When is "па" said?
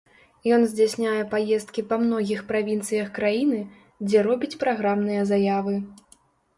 1.91-1.99